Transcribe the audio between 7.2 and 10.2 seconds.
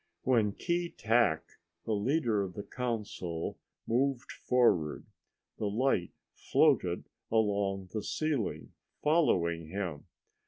along the ceiling following him.